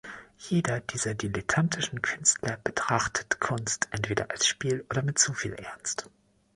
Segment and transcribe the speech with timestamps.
[0.39, 6.09] Jeder dieser dilettantischen Künstler betrachtet Kunst entweder als Spiel oder mit zu viel Ernst.